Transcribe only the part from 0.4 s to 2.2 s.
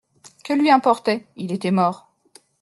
Que lui importait? Il était mort.